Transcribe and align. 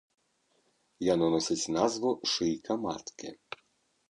Яно 1.13 1.25
носіць 1.35 1.71
назву 1.77 2.15
шыйка 2.33 2.79
маткі. 2.89 3.29